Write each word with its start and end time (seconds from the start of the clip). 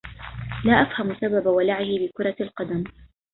لا 0.65 0.73
أفهم 0.73 1.15
سبب 1.21 1.45
ولعه 1.45 1.85
بكرة 1.99 2.35
القدم. 2.41 2.83